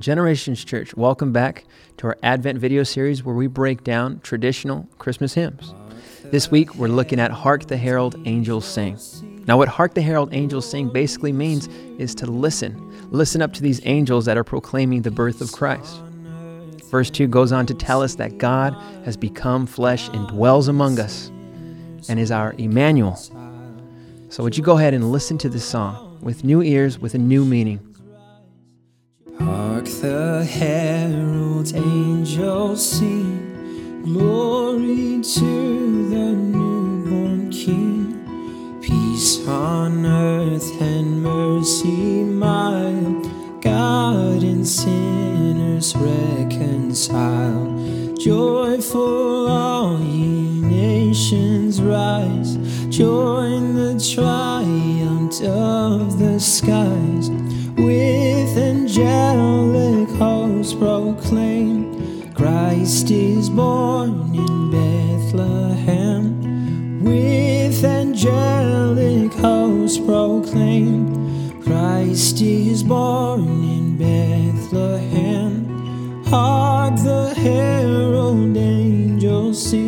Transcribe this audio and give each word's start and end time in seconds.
Generations 0.00 0.64
Church, 0.64 0.96
welcome 0.96 1.32
back 1.32 1.64
to 1.96 2.06
our 2.06 2.16
Advent 2.22 2.60
video 2.60 2.84
series 2.84 3.24
where 3.24 3.34
we 3.34 3.48
break 3.48 3.82
down 3.82 4.20
traditional 4.20 4.88
Christmas 4.98 5.34
hymns. 5.34 5.74
This 6.26 6.52
week 6.52 6.76
we're 6.76 6.86
looking 6.86 7.18
at 7.18 7.32
Hark 7.32 7.66
the 7.66 7.76
Herald 7.76 8.14
Angels 8.24 8.64
Sing. 8.64 8.96
Now, 9.48 9.56
what 9.56 9.66
Hark 9.66 9.94
the 9.94 10.02
Herald 10.02 10.32
Angels 10.32 10.70
Sing 10.70 10.88
basically 10.88 11.32
means 11.32 11.66
is 11.98 12.14
to 12.16 12.26
listen. 12.26 13.10
Listen 13.10 13.42
up 13.42 13.52
to 13.54 13.62
these 13.62 13.80
angels 13.86 14.24
that 14.26 14.38
are 14.38 14.44
proclaiming 14.44 15.02
the 15.02 15.10
birth 15.10 15.40
of 15.40 15.50
Christ. 15.50 16.00
Verse 16.92 17.10
2 17.10 17.26
goes 17.26 17.50
on 17.50 17.66
to 17.66 17.74
tell 17.74 18.00
us 18.00 18.14
that 18.16 18.38
God 18.38 18.74
has 19.04 19.16
become 19.16 19.66
flesh 19.66 20.08
and 20.10 20.28
dwells 20.28 20.68
among 20.68 21.00
us 21.00 21.28
and 22.08 22.20
is 22.20 22.30
our 22.30 22.54
Emmanuel. 22.58 23.16
So, 24.28 24.44
would 24.44 24.56
you 24.56 24.62
go 24.62 24.78
ahead 24.78 24.94
and 24.94 25.10
listen 25.10 25.38
to 25.38 25.48
this 25.48 25.64
song 25.64 26.20
with 26.22 26.44
new 26.44 26.62
ears, 26.62 27.00
with 27.00 27.14
a 27.14 27.18
new 27.18 27.44
meaning? 27.44 27.80
Hark 29.78 29.90
the 30.00 30.44
herald 30.44 31.72
angels 31.72 32.98
sing, 32.98 34.02
glory 34.02 35.22
to 35.22 36.08
the 36.10 36.32
newborn 36.34 37.48
King. 37.52 38.80
Peace 38.82 39.46
on 39.46 40.04
earth 40.04 40.68
and 40.82 41.22
mercy 41.22 42.24
mild, 42.24 43.30
God 43.62 44.42
and 44.42 44.66
sinners 44.66 45.94
reconcile. 45.94 47.68
Joyful 48.18 49.46
all 49.46 50.00
ye 50.00 50.60
nations 50.60 51.80
rise, 51.80 52.56
join 52.88 53.76
the 53.76 53.94
triumph 54.12 55.40
of 55.40 56.18
the 56.18 56.40
skies 56.40 57.30
with 57.76 58.58
angelic 58.58 59.47
hosts 60.58 60.74
proclaim 60.74 62.32
Christ 62.34 63.10
is 63.12 63.48
born 63.48 64.34
in 64.34 64.70
Bethlehem. 64.72 66.24
With 67.04 67.84
angelic 67.84 69.32
hosts 69.34 69.98
proclaim 69.98 71.62
Christ 71.62 72.40
is 72.40 72.82
born 72.82 73.42
in 73.76 73.98
Bethlehem. 73.98 75.64
Hark 76.24 76.96
the 77.04 77.34
herald 77.36 78.56
angels 78.56 79.70
sing, 79.70 79.87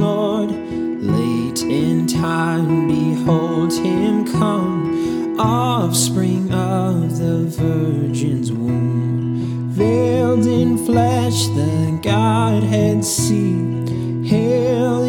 Lord. 0.00 0.50
Late 0.50 1.62
in 1.62 2.06
time, 2.06 2.88
behold 2.88 3.72
him 3.72 4.26
come, 4.26 5.38
offspring 5.38 6.52
of 6.52 7.18
the 7.18 7.46
Virgin's 7.46 8.52
womb. 8.52 9.70
Veiled 9.70 10.46
in 10.46 10.76
flesh, 10.78 11.46
the 11.48 11.98
Godhead 12.02 13.04
see, 13.04 14.26
hail 14.28 15.07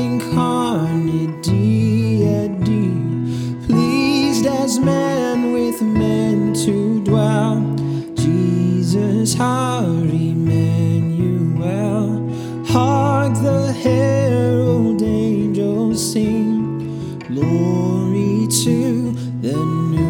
Jesus, 9.19 9.39
our 9.41 9.83
Emmanuel, 9.83 10.63
hark 12.65 13.33
the 13.33 13.73
herald 13.73 15.01
angels 15.01 16.13
sing, 16.13 17.19
glory 17.27 18.47
to 18.63 19.11
the 19.41 19.57
new. 19.91 20.08